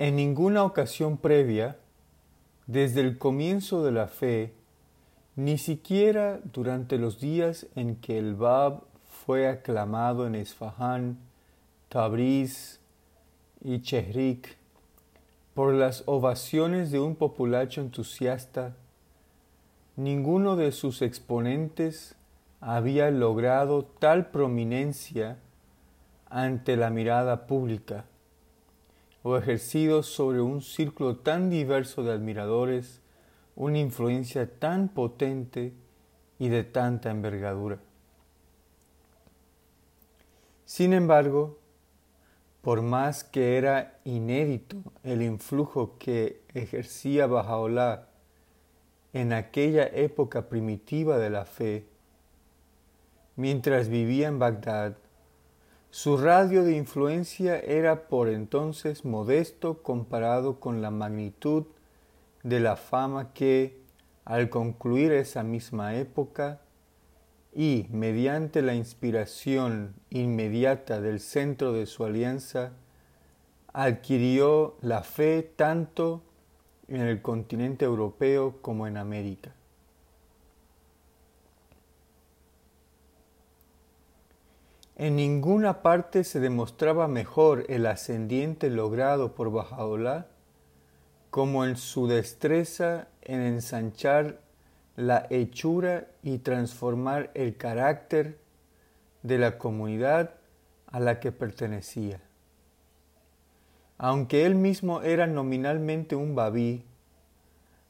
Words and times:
En 0.00 0.16
ninguna 0.16 0.64
ocasión 0.64 1.18
previa, 1.18 1.76
desde 2.66 3.00
el 3.00 3.16
comienzo 3.16 3.84
de 3.84 3.92
la 3.92 4.08
fe, 4.08 4.52
ni 5.36 5.56
siquiera 5.56 6.40
durante 6.52 6.98
los 6.98 7.20
días 7.20 7.68
en 7.76 7.94
que 7.94 8.18
el 8.18 8.34
Bab 8.34 8.82
fue 9.24 9.48
aclamado 9.48 10.26
en 10.26 10.34
Esfahán, 10.34 11.18
Tabriz 11.88 12.80
y 13.62 13.82
Chehrik 13.82 14.56
por 15.54 15.72
las 15.72 16.02
ovaciones 16.06 16.90
de 16.90 16.98
un 16.98 17.14
populacho 17.14 17.80
entusiasta, 17.80 18.74
ninguno 19.94 20.56
de 20.56 20.72
sus 20.72 21.02
exponentes 21.02 22.16
había 22.60 23.12
logrado 23.12 23.84
tal 23.84 24.32
prominencia 24.32 25.38
ante 26.28 26.76
la 26.76 26.90
mirada 26.90 27.46
pública 27.46 28.06
o 29.24 29.38
ejercido 29.38 30.02
sobre 30.02 30.42
un 30.42 30.60
círculo 30.60 31.16
tan 31.16 31.48
diverso 31.48 32.04
de 32.04 32.12
admiradores 32.12 33.00
una 33.56 33.78
influencia 33.78 34.58
tan 34.58 34.88
potente 34.88 35.72
y 36.38 36.48
de 36.50 36.62
tanta 36.62 37.10
envergadura. 37.10 37.78
Sin 40.66 40.92
embargo, 40.92 41.58
por 42.60 42.82
más 42.82 43.24
que 43.24 43.56
era 43.56 43.98
inédito 44.04 44.76
el 45.02 45.22
influjo 45.22 45.96
que 45.98 46.42
ejercía 46.52 47.26
Bajaolá 47.26 48.08
en 49.14 49.32
aquella 49.32 49.86
época 49.86 50.50
primitiva 50.50 51.18
de 51.18 51.30
la 51.30 51.46
fe, 51.46 51.86
mientras 53.36 53.88
vivía 53.88 54.28
en 54.28 54.38
Bagdad, 54.38 54.96
su 55.94 56.16
radio 56.16 56.64
de 56.64 56.76
influencia 56.76 57.56
era 57.56 58.08
por 58.08 58.28
entonces 58.28 59.04
modesto 59.04 59.80
comparado 59.84 60.58
con 60.58 60.82
la 60.82 60.90
magnitud 60.90 61.66
de 62.42 62.58
la 62.58 62.74
fama 62.74 63.32
que, 63.32 63.78
al 64.24 64.50
concluir 64.50 65.12
esa 65.12 65.44
misma 65.44 65.94
época, 65.94 66.62
y, 67.52 67.86
mediante 67.92 68.60
la 68.60 68.74
inspiración 68.74 69.94
inmediata 70.10 71.00
del 71.00 71.20
centro 71.20 71.72
de 71.72 71.86
su 71.86 72.04
alianza, 72.04 72.72
adquirió 73.72 74.74
la 74.80 75.04
fe 75.04 75.48
tanto 75.54 76.22
en 76.88 77.02
el 77.02 77.22
continente 77.22 77.84
europeo 77.84 78.56
como 78.62 78.88
en 78.88 78.96
América. 78.96 79.54
En 84.96 85.16
ninguna 85.16 85.82
parte 85.82 86.22
se 86.22 86.38
demostraba 86.38 87.08
mejor 87.08 87.64
el 87.68 87.86
ascendiente 87.86 88.70
logrado 88.70 89.34
por 89.34 89.50
Bajaola 89.50 90.28
como 91.30 91.64
en 91.64 91.76
su 91.76 92.06
destreza 92.06 93.08
en 93.22 93.40
ensanchar 93.40 94.40
la 94.94 95.26
hechura 95.30 96.06
y 96.22 96.38
transformar 96.38 97.32
el 97.34 97.56
carácter 97.56 98.38
de 99.24 99.38
la 99.38 99.58
comunidad 99.58 100.34
a 100.86 101.00
la 101.00 101.18
que 101.18 101.32
pertenecía. 101.32 102.20
Aunque 103.98 104.46
él 104.46 104.54
mismo 104.54 105.02
era 105.02 105.26
nominalmente 105.26 106.14
un 106.14 106.36
babí, 106.36 106.84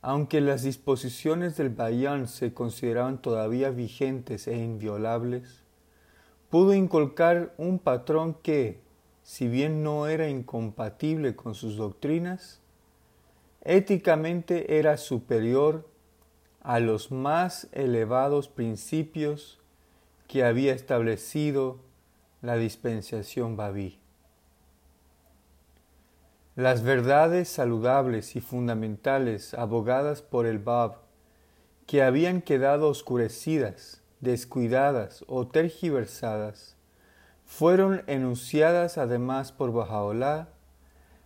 aunque 0.01 0.41
las 0.41 0.63
disposiciones 0.63 1.59
del 1.59 1.69
Bayán 1.69 2.29
se 2.29 2.55
consideraban 2.55 3.21
todavía 3.21 3.69
vigentes 3.69 4.49
e 4.49 4.57
inviolables, 4.57 5.64
pudo 6.55 6.73
inculcar 6.73 7.53
un 7.59 7.81
patrón 7.81 8.35
que, 8.41 8.79
si 9.25 9.49
bien 9.49 9.83
no 9.83 10.07
era 10.07 10.29
incompatible 10.29 11.35
con 11.35 11.57
sus 11.57 11.77
doctrinas, 11.77 12.61
éticamente 13.63 14.79
era 14.79 14.97
superior 14.97 15.85
a 16.61 16.79
los 16.79 17.11
más 17.11 17.67
elevados 17.73 18.47
principios 18.47 19.59
que 20.29 20.45
había 20.45 20.73
establecido 20.75 21.81
la 22.41 22.55
dispensación 22.55 23.57
Babí. 23.57 23.99
Las 26.55 26.85
verdades 26.85 27.49
saludables 27.49 28.37
y 28.37 28.41
fundamentales 28.41 29.55
abogadas 29.55 30.23
por 30.23 30.47
el 30.47 30.61
Bab, 30.61 30.99
que 31.89 32.05
habían 32.05 32.43
quedado 32.43 32.91
oscurecidas 32.91 34.04
descuidadas 34.21 35.25
o 35.29 35.47
tergiversadas, 35.47 36.77
fueron 37.45 38.03
enunciadas 38.07 38.99
además 38.99 39.53
por 39.53 39.73
Bajaolá, 39.73 40.49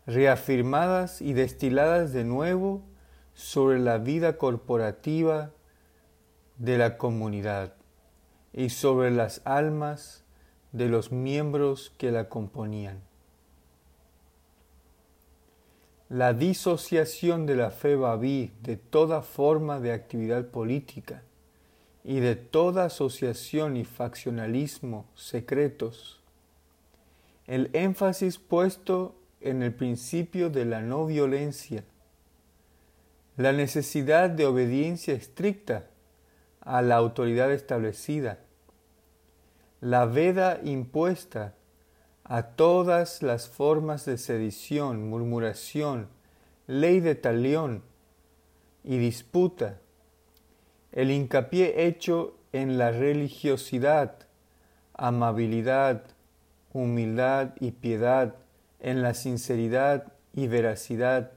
reafirmadas 0.07 1.21
y 1.21 1.33
destiladas 1.33 2.13
de 2.13 2.25
nuevo 2.25 2.83
sobre 3.35 3.79
la 3.79 3.99
vida 3.99 4.37
corporativa 4.37 5.51
de 6.57 6.79
la 6.79 6.99
comunidad 6.99 7.75
y 8.53 8.71
sobre 8.71 9.11
las 9.11 9.43
almas 9.45 10.25
de 10.73 10.89
los 10.89 11.13
miembros 11.13 11.93
que 11.99 12.11
la 12.11 12.29
componían. 12.29 13.01
La 16.09 16.33
disociación 16.33 17.45
de 17.45 17.55
la 17.55 17.71
fe 17.71 17.95
babí 17.95 18.51
de 18.63 18.77
toda 18.77 19.21
forma 19.23 19.79
de 19.79 19.93
actividad 19.93 20.47
política 20.47 21.23
y 22.05 22.21
de 22.21 22.37
toda 22.37 22.87
asociación 22.87 23.77
y 23.77 23.85
faccionalismo 23.85 25.07
secretos. 25.15 26.21
El 27.47 27.71
énfasis 27.73 28.39
puesto 28.39 29.15
en 29.41 29.63
el 29.63 29.73
principio 29.73 30.51
de 30.51 30.65
la 30.65 30.81
no 30.81 31.07
violencia, 31.07 31.85
la 33.37 33.53
necesidad 33.53 34.31
de 34.31 34.47
obediencia 34.47 35.15
estricta 35.15 35.87
a 36.61 36.83
la 36.83 36.97
autoridad 36.97 37.53
establecida, 37.53 38.41
la 39.81 40.07
veda 40.07 40.61
impuesta 40.65 41.55
a 42.25 42.43
todas 42.43 43.23
las 43.23 43.49
formas 43.49 44.05
de 44.05 44.19
sedición, 44.19 45.09
murmuración, 45.09 46.09
ley 46.67 47.01
de 47.01 47.15
talión 47.15 47.83
y 48.85 48.99
disputa, 48.99 49.81
el 50.93 51.11
hincapié 51.11 51.87
hecho 51.87 52.37
en 52.53 52.79
la 52.79 52.91
religiosidad, 52.91 54.15
amabilidad, 54.95 56.03
humildad 56.73 57.51
y 57.61 57.73
piedad, 57.73 58.35
en 58.81 59.03
la 59.03 59.15
sinceridad 59.15 60.13
y 60.33 60.47
veracidad, 60.47 61.33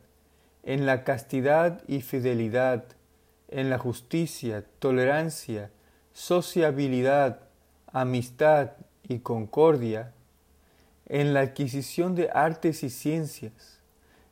en 0.64 0.86
la 0.86 1.04
castidad 1.04 1.82
y 1.88 2.02
fidelidad, 2.02 2.86
en 3.50 3.70
la 3.70 3.78
justicia, 3.78 4.64
tolerancia, 4.80 5.72
sociabilidad, 6.14 7.40
amistad 7.92 8.72
y 9.08 9.20
concordia, 9.20 10.14
en 11.08 11.34
la 11.34 11.42
adquisición 11.42 12.16
de 12.16 12.30
artes 12.30 12.84
y 12.84 12.90
ciencias, 12.90 13.80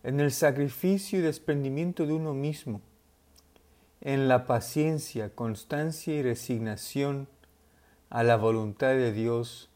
en 0.03 0.19
el 0.19 0.31
sacrificio 0.31 1.19
y 1.19 1.21
desprendimiento 1.21 2.05
de 2.05 2.13
uno 2.13 2.33
mismo, 2.33 2.81
en 4.01 4.27
la 4.27 4.45
paciencia, 4.45 5.29
constancia 5.35 6.13
y 6.15 6.23
resignación 6.23 7.27
a 8.09 8.23
la 8.23 8.37
voluntad 8.37 8.89
de 8.89 9.11
Dios, 9.11 9.69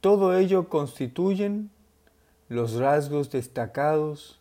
todo 0.00 0.36
ello 0.36 0.68
constituyen 0.68 1.70
los 2.48 2.74
rasgos 2.74 3.30
destacados 3.30 4.40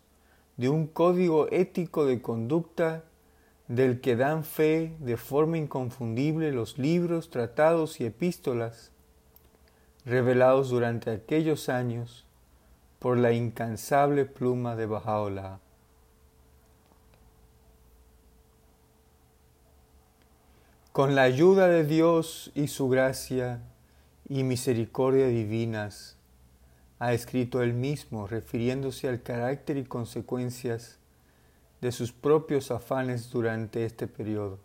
de 0.58 0.70
un 0.70 0.88
código 0.88 1.48
ético 1.52 2.06
de 2.06 2.22
conducta 2.22 3.04
del 3.68 4.02
que 4.02 4.16
dan 4.16 4.44
fe 4.44 4.94
de 5.00 5.18
forma 5.18 5.58
inconfundible 5.58 6.52
los 6.52 6.78
libros, 6.78 7.30
tratados 7.30 8.00
y 8.00 8.06
epístolas 8.06 8.92
revelados 10.06 10.70
durante 10.70 11.12
aquellos 11.12 11.70
años 11.70 12.26
por 13.00 13.18
la 13.18 13.32
incansable 13.32 14.26
pluma 14.26 14.76
de 14.76 14.86
Bajaola. 14.86 15.60
Con 20.94 21.16
la 21.16 21.24
ayuda 21.24 21.70
de 21.70 21.84
Dios 21.86 22.52
y 22.54 22.68
su 22.68 22.88
gracia 22.88 23.64
y 24.30 24.44
misericordia 24.44 25.26
divinas, 25.26 26.18
ha 27.00 27.14
escrito 27.14 27.64
él 27.64 27.74
mismo 27.74 28.28
refiriéndose 28.28 29.10
al 29.10 29.24
carácter 29.24 29.78
y 29.78 29.86
consecuencias 29.86 31.00
de 31.82 31.92
sus 31.92 32.12
propios 32.12 32.70
afanes 32.70 33.32
durante 33.32 33.86
este 33.86 34.06
periodo. 34.06 34.60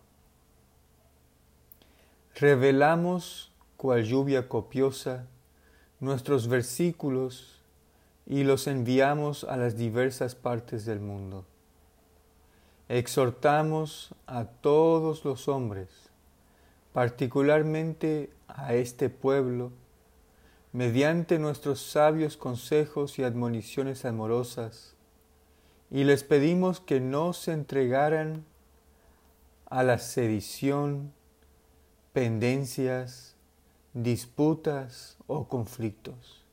Revelamos, 2.34 3.50
cual 3.78 4.04
lluvia 4.04 4.50
copiosa, 4.50 5.24
nuestros 5.98 6.46
versículos 6.46 7.62
y 8.26 8.44
los 8.44 8.66
enviamos 8.66 9.44
a 9.44 9.56
las 9.56 9.78
diversas 9.78 10.34
partes 10.34 10.84
del 10.84 11.00
mundo. 11.00 11.46
Exhortamos 12.90 14.14
a 14.26 14.44
todos 14.44 15.24
los 15.24 15.48
hombres 15.48 16.07
particularmente 16.92 18.30
a 18.48 18.74
este 18.74 19.10
pueblo, 19.10 19.72
mediante 20.72 21.38
nuestros 21.38 21.80
sabios 21.80 22.36
consejos 22.36 23.18
y 23.18 23.24
admoniciones 23.24 24.04
amorosas, 24.04 24.94
y 25.90 26.04
les 26.04 26.24
pedimos 26.24 26.80
que 26.80 27.00
no 27.00 27.32
se 27.32 27.52
entregaran 27.52 28.44
a 29.70 29.82
la 29.82 29.98
sedición, 29.98 31.12
pendencias, 32.12 33.36
disputas 33.94 35.16
o 35.26 35.48
conflictos. 35.48 36.44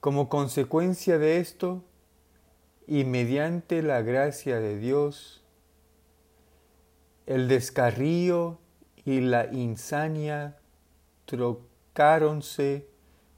Como 0.00 0.28
consecuencia 0.28 1.18
de 1.18 1.38
esto, 1.38 1.82
y 2.86 3.04
mediante 3.04 3.82
la 3.82 4.02
gracia 4.02 4.60
de 4.60 4.78
Dios, 4.78 5.43
el 7.26 7.48
descarrío 7.48 8.58
y 9.04 9.20
la 9.20 9.46
insania 9.52 10.58
trocáronse 11.24 12.88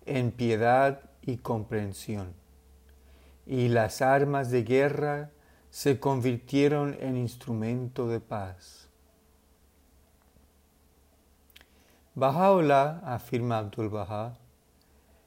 en 0.04 0.32
piedad 0.32 1.10
y 1.22 1.38
comprensión, 1.38 2.34
y 3.46 3.68
las 3.68 4.02
armas 4.02 4.50
de 4.50 4.62
guerra 4.62 5.30
se 5.70 6.00
convirtieron 6.00 6.96
en 7.00 7.16
instrumento 7.16 8.08
de 8.08 8.20
paz. 8.20 8.88
Bahá'u'lláh, 12.14 13.02
afirma 13.04 13.58
Abdul 13.58 13.90
Bahá, 13.90 14.38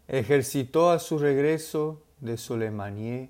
ejercitó 0.07 0.89
a 0.89 0.97
su 0.97 1.19
regreso 1.19 2.01
de 2.19 2.35
Soleimanie 2.35 3.29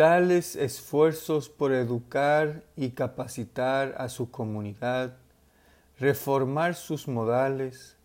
tales 0.00 0.56
esfuerzos 0.56 1.50
por 1.50 1.72
educar 1.72 2.62
y 2.74 2.92
capacitar 2.92 3.94
a 3.98 4.08
su 4.08 4.30
comunidad, 4.30 5.18
reformar 5.98 6.74
sus 6.74 7.06
modales, 7.06 7.98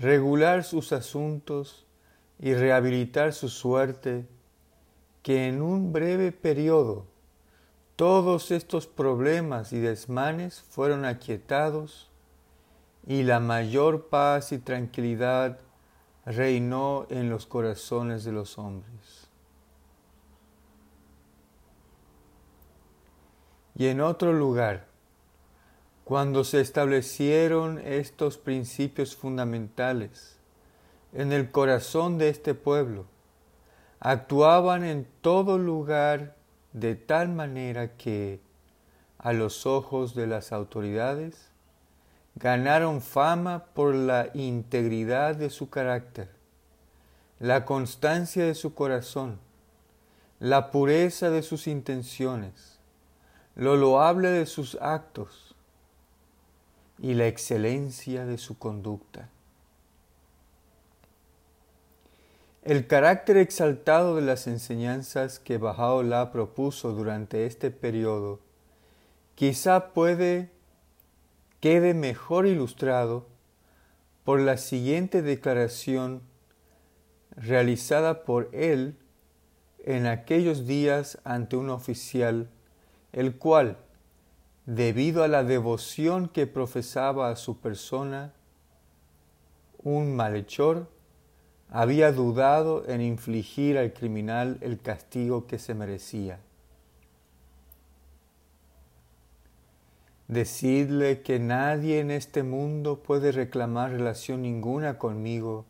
regular 0.00 0.64
sus 0.64 0.90
asuntos 0.92 1.86
y 2.40 2.54
rehabilitar 2.54 3.32
su 3.34 3.48
suerte, 3.48 4.26
que 5.22 5.46
en 5.46 5.62
un 5.62 5.92
breve 5.92 6.32
periodo 6.32 7.06
todos 7.94 8.50
estos 8.50 8.88
problemas 8.88 9.72
y 9.72 9.78
desmanes 9.78 10.60
fueron 10.60 11.04
aquietados 11.04 12.10
y 13.06 13.22
la 13.22 13.38
mayor 13.38 14.08
paz 14.08 14.50
y 14.50 14.58
tranquilidad 14.58 15.60
reinó 16.26 17.06
en 17.10 17.30
los 17.30 17.46
corazones 17.46 18.24
de 18.24 18.32
los 18.32 18.58
hombres. 18.58 19.27
Y 23.78 23.86
en 23.86 24.00
otro 24.00 24.32
lugar, 24.32 24.86
cuando 26.02 26.42
se 26.42 26.60
establecieron 26.60 27.78
estos 27.78 28.36
principios 28.36 29.14
fundamentales 29.14 30.36
en 31.12 31.32
el 31.32 31.52
corazón 31.52 32.18
de 32.18 32.28
este 32.28 32.54
pueblo, 32.54 33.06
actuaban 34.00 34.82
en 34.84 35.06
todo 35.20 35.58
lugar 35.58 36.34
de 36.72 36.96
tal 36.96 37.28
manera 37.28 37.96
que, 37.96 38.40
a 39.16 39.32
los 39.32 39.64
ojos 39.64 40.16
de 40.16 40.26
las 40.26 40.50
autoridades, 40.50 41.52
ganaron 42.34 43.00
fama 43.00 43.66
por 43.74 43.94
la 43.94 44.30
integridad 44.34 45.36
de 45.36 45.50
su 45.50 45.70
carácter, 45.70 46.30
la 47.38 47.64
constancia 47.64 48.44
de 48.44 48.56
su 48.56 48.74
corazón, 48.74 49.38
la 50.40 50.72
pureza 50.72 51.30
de 51.30 51.42
sus 51.42 51.68
intenciones, 51.68 52.77
lo 53.58 53.76
loable 53.76 54.28
de 54.28 54.46
sus 54.46 54.78
actos 54.80 55.56
y 56.96 57.14
la 57.14 57.26
excelencia 57.26 58.24
de 58.24 58.38
su 58.38 58.56
conducta. 58.56 59.28
El 62.62 62.86
carácter 62.86 63.36
exaltado 63.36 64.14
de 64.14 64.22
las 64.22 64.46
enseñanzas 64.46 65.40
que 65.40 65.58
Bahá'u'lláh 65.58 66.30
propuso 66.30 66.92
durante 66.92 67.46
este 67.46 67.72
periodo 67.72 68.38
quizá 69.34 69.92
puede 69.92 70.50
quede 71.58 71.94
mejor 71.94 72.46
ilustrado 72.46 73.26
por 74.22 74.38
la 74.38 74.56
siguiente 74.56 75.20
declaración 75.20 76.22
realizada 77.34 78.22
por 78.22 78.50
él 78.52 78.96
en 79.84 80.06
aquellos 80.06 80.64
días 80.64 81.18
ante 81.24 81.56
un 81.56 81.70
oficial 81.70 82.48
el 83.12 83.36
cual, 83.36 83.78
debido 84.66 85.24
a 85.24 85.28
la 85.28 85.44
devoción 85.44 86.28
que 86.28 86.46
profesaba 86.46 87.30
a 87.30 87.36
su 87.36 87.58
persona, 87.58 88.32
un 89.82 90.14
malhechor, 90.14 90.88
había 91.70 92.12
dudado 92.12 92.86
en 92.88 93.00
infligir 93.00 93.78
al 93.78 93.92
criminal 93.92 94.58
el 94.60 94.80
castigo 94.80 95.46
que 95.46 95.58
se 95.58 95.74
merecía. 95.74 96.40
Decidle 100.28 101.22
que 101.22 101.38
nadie 101.38 102.00
en 102.00 102.10
este 102.10 102.42
mundo 102.42 103.02
puede 103.02 103.32
reclamar 103.32 103.92
relación 103.92 104.42
ninguna 104.42 104.98
conmigo, 104.98 105.64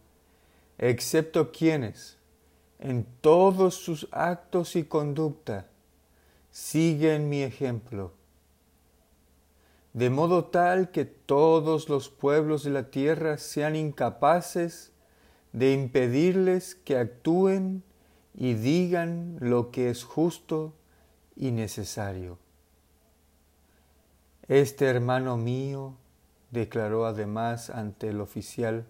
excepto 0.79 1.53
quienes, 1.53 2.19
en 2.81 3.07
todos 3.21 3.75
sus 3.75 4.09
actos 4.11 4.75
y 4.75 4.85
conducta, 4.85 5.67
siguen 6.59 7.29
mi 7.29 7.43
ejemplo, 7.45 8.13
de 9.93 10.11
modo 10.11 10.47
tal 10.47 10.91
que 10.91 11.05
todos 11.05 11.89
los 11.89 12.11
pueblos 12.11 12.65
de 12.65 12.71
la 12.71 12.91
tierra 12.91 13.39
sean 13.39 13.77
incapaces 13.77 14.93
de 15.53 15.73
impedirles 15.73 16.75
que 16.75 16.99
actúen 16.99 17.85
y 18.35 18.55
digan 18.55 19.37
lo 19.39 19.71
que 19.71 19.89
es 19.89 20.03
justo 20.03 20.75
y 21.37 21.53
necesario. 21.53 22.39
Este 24.49 24.87
hermano 24.87 25.37
mío, 25.37 25.95
declaró 26.51 27.07
además 27.07 27.71
ante 27.71 28.09
el 28.09 28.21
oficial, 28.21 28.85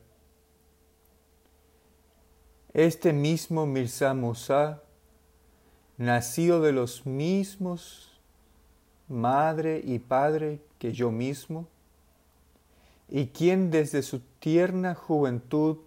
este 2.72 3.12
mismo 3.12 3.66
Mirza 3.66 4.14
Musa 4.14 4.82
nacido 5.98 6.60
de 6.60 6.72
los 6.72 7.06
mismos 7.06 8.08
madre 9.08 9.80
y 9.84 9.98
padre 9.98 10.60
que 10.78 10.92
yo 10.92 11.10
mismo, 11.10 11.66
y 13.08 13.28
quien 13.28 13.70
desde 13.70 14.02
su 14.02 14.20
tierna 14.38 14.94
juventud 14.94 15.78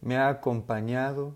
me 0.00 0.16
ha 0.16 0.28
acompañado, 0.28 1.34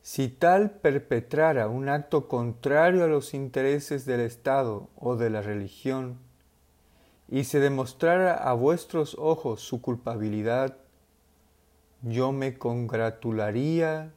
si 0.00 0.28
tal 0.28 0.72
perpetrara 0.72 1.68
un 1.68 1.88
acto 1.88 2.26
contrario 2.26 3.04
a 3.04 3.08
los 3.08 3.34
intereses 3.34 4.04
del 4.04 4.20
Estado 4.20 4.88
o 4.96 5.14
de 5.14 5.30
la 5.30 5.42
religión, 5.42 6.18
y 7.28 7.44
se 7.44 7.60
demostrara 7.60 8.34
a 8.34 8.52
vuestros 8.54 9.16
ojos 9.18 9.60
su 9.60 9.80
culpabilidad, 9.80 10.76
yo 12.02 12.32
me 12.32 12.58
congratularía 12.58 14.12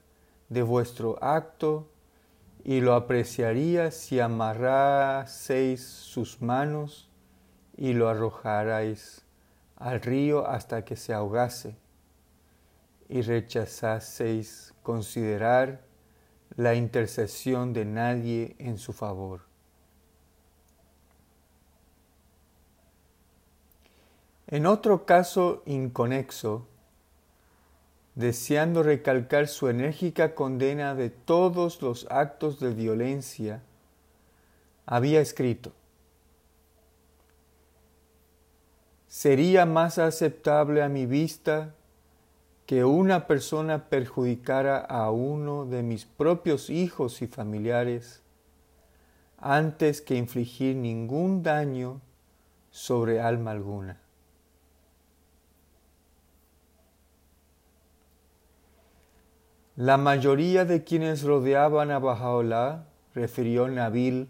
de 0.50 0.64
vuestro 0.64 1.24
acto 1.24 1.88
y 2.66 2.82
lo 2.82 2.96
apreciaría 2.96 3.92
si 3.92 4.20
amarraseis 4.20 5.84
sus 5.84 6.42
manos 6.42 7.12
y 7.78 7.94
lo 7.94 8.10
arrojarais 8.10 9.24
al 9.76 10.02
río 10.02 10.48
hasta 10.48 10.84
que 10.84 10.96
se 10.96 11.14
ahogase 11.14 11.78
y 13.08 13.22
rechazaseis 13.22 14.74
considerar 14.82 15.84
la 16.56 16.74
intercesión 16.74 17.72
de 17.72 17.86
nadie 17.86 18.56
en 18.58 18.80
su 18.80 18.94
favor. 18.94 19.42
En 24.48 24.66
otro 24.66 25.06
caso 25.06 25.62
inconexo, 25.68 26.68
deseando 28.16 28.82
recalcar 28.82 29.48
su 29.48 29.68
enérgica 29.68 30.34
condena 30.34 30.96
de 30.96 31.10
todos 31.10 31.82
los 31.82 32.08
actos 32.10 32.60
de 32.60 32.74
violencia, 32.74 33.62
había 34.86 35.22
escrito, 35.22 35.74
Sería 39.08 39.66
más 39.66 39.98
aceptable 39.98 40.84
a 40.84 40.90
mi 40.90 41.06
vista 41.06 41.74
que 42.66 42.84
una 42.84 43.28
persona 43.28 43.86
perjudicara 43.88 44.78
a 44.78 45.10
uno 45.10 45.66
de 45.66 45.84
mis 45.84 46.06
propios 46.06 46.70
hijos 46.70 47.22
y 47.22 47.28
familiares 47.28 48.22
antes 49.38 50.02
que 50.02 50.18
infligir 50.18 50.76
ningún 50.76 51.44
daño 51.44 52.02
sobre 52.72 53.22
alma 53.22 53.52
alguna. 53.52 54.02
La 59.78 59.98
mayoría 59.98 60.64
de 60.64 60.86
quienes 60.86 61.24
rodeaban 61.24 61.92
a 61.92 62.00
Bajaola, 62.00 62.86
refirió 63.14 63.68
Nabil, 63.68 64.30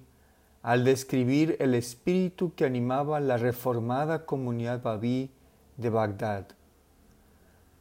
al 0.64 0.84
describir 0.84 1.56
el 1.60 1.76
espíritu 1.76 2.56
que 2.56 2.66
animaba 2.66 3.20
la 3.20 3.38
reformada 3.38 4.26
comunidad 4.26 4.82
babí 4.82 5.30
de 5.78 5.92
Bagdad. 5.92 6.48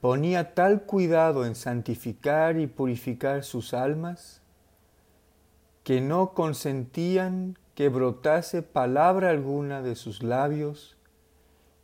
Ponía 0.02 0.52
tal 0.52 0.83
cuidado 0.83 1.47
en 1.47 1.54
santificar 1.54 2.59
y 2.59 2.66
purificar 2.66 3.42
sus 3.44 3.73
almas 3.73 4.42
que 5.85 6.02
no 6.02 6.35
consentían 6.35 7.59
que 7.75 7.88
brotase 7.88 8.61
palabra 8.61 9.30
alguna 9.30 9.80
de 9.80 9.97
sus 9.97 10.23
labios 10.23 10.99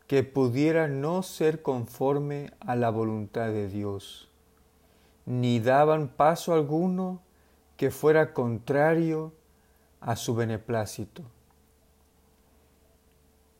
que 0.05 0.23
pudiera 0.23 0.87
no 0.87 1.23
ser 1.23 1.63
conforme 1.63 2.51
a 2.59 2.75
la 2.75 2.91
voluntad 2.91 3.47
de 3.47 3.67
Dios, 3.67 4.30
ni 5.31 5.61
daban 5.61 6.09
paso 6.09 6.53
alguno 6.53 7.21
que 7.77 7.89
fuera 7.89 8.33
contrario 8.33 9.31
a 10.01 10.17
su 10.17 10.35
beneplácito. 10.35 11.23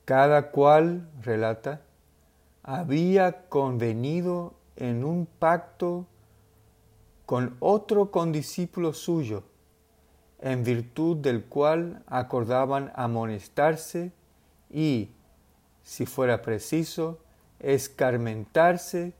Cada 0.03 0.51
cual, 0.51 1.09
relata, 1.21 1.79
había 2.61 3.47
convenido 3.47 4.53
en 4.75 5.05
un 5.05 5.25
pacto 5.25 6.07
con 7.25 7.55
otro 7.61 8.11
condiscípulo 8.11 8.91
suyo, 8.91 9.43
en 10.39 10.65
virtud 10.65 11.15
del 11.15 11.45
cual 11.45 12.03
acordaban 12.05 12.91
amonestarse 12.95 14.11
y, 14.69 15.11
si 15.83 16.05
fuera 16.05 16.41
preciso, 16.41 17.19
escarmentarse 17.59 19.13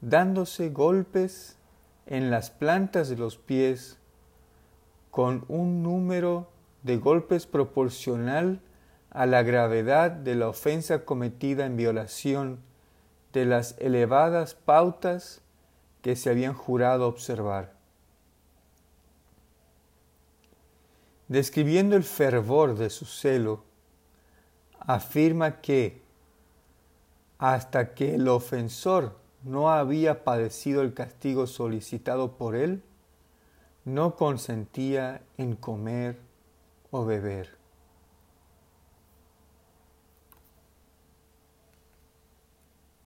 dándose 0.00 0.68
golpes 0.70 1.55
en 2.06 2.30
las 2.30 2.50
plantas 2.50 3.08
de 3.08 3.16
los 3.16 3.36
pies 3.36 3.98
con 5.10 5.44
un 5.48 5.82
número 5.82 6.48
de 6.82 6.96
golpes 6.96 7.46
proporcional 7.46 8.60
a 9.10 9.26
la 9.26 9.42
gravedad 9.42 10.10
de 10.10 10.34
la 10.34 10.48
ofensa 10.48 11.04
cometida 11.04 11.66
en 11.66 11.76
violación 11.76 12.60
de 13.32 13.44
las 13.44 13.76
elevadas 13.78 14.54
pautas 14.54 15.42
que 16.02 16.16
se 16.16 16.30
habían 16.30 16.54
jurado 16.54 17.08
observar. 17.08 17.74
Describiendo 21.28 21.96
el 21.96 22.04
fervor 22.04 22.76
de 22.76 22.88
su 22.88 23.04
celo, 23.04 23.64
afirma 24.78 25.60
que 25.60 26.02
hasta 27.38 27.94
que 27.94 28.14
el 28.14 28.28
ofensor 28.28 29.16
no 29.46 29.70
había 29.70 30.24
padecido 30.24 30.82
el 30.82 30.92
castigo 30.92 31.46
solicitado 31.46 32.32
por 32.32 32.56
él, 32.56 32.82
no 33.84 34.16
consentía 34.16 35.22
en 35.38 35.54
comer 35.54 36.18
o 36.90 37.04
beber. 37.04 37.55